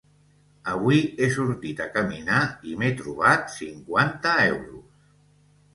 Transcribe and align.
Avui 0.71 1.01
he 1.25 1.29
sortit 1.35 1.81
a 1.85 1.87
caminar 1.97 2.41
i 2.71 2.75
m'he 2.81 2.91
trobat 3.03 3.47
cinquanta 3.61 4.37
euros. 4.49 5.13